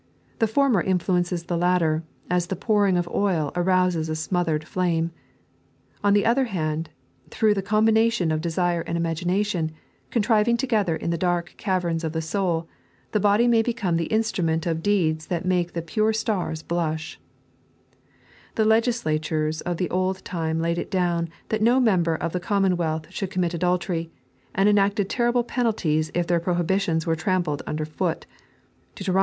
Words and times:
The 0.39 0.47
former 0.47 0.81
infiuences 0.83 1.43
the 1.45 1.59
latter, 1.59 2.01
as 2.27 2.47
the 2.47 2.55
pouring 2.55 2.97
of 2.97 3.07
oil 3.09 3.51
arouses 3.55 4.09
a 4.09 4.15
smothered 4.15 4.63
flame. 4.67 5.11
On 6.03 6.15
the 6.15 6.25
other 6.25 6.45
hand, 6.45 6.89
through 7.29 7.53
the 7.53 7.61
combination 7.61 8.31
of 8.31 8.41
desire 8.41 8.81
and 8.81 8.97
imagination, 8.97 9.71
contriving 10.09 10.57
together 10.57 10.95
in 10.95 11.11
the 11.11 11.19
dark 11.19 11.53
caverns 11.57 12.03
of 12.03 12.13
the 12.13 12.19
soul, 12.21 12.67
the 13.11 13.19
body 13.19 13.47
may 13.47 13.61
become 13.61 13.97
the 13.97 14.07
instrument 14.09 14.65
of 14.65 14.81
deeds 14.81 15.27
that 15.27 15.45
make 15.45 15.73
the 15.73 15.83
pure 15.83 16.13
stars 16.13 16.63
The 16.63 17.19
legislators 18.65 19.61
of 19.61 19.77
the 19.77 19.89
old 19.91 20.25
time 20.25 20.59
laid 20.59 20.79
it 20.79 20.89
down 20.89 21.29
that 21.49 21.61
no 21.61 21.79
member 21.79 22.15
of 22.15 22.33
the 22.33 22.39
commonwealth 22.39 23.05
should 23.11 23.29
commit 23.29 23.53
adultery, 23.53 24.09
and 24.55 24.67
enacted 24.67 25.11
terrible 25.11 25.43
penalties 25.43 26.09
if 26.15 26.25
their 26.25 26.39
prohibition 26.39 26.97
were 27.05 27.15
trampled 27.15 27.61
under 27.67 27.85
foot 27.85 28.25
(Beut. 28.95 29.15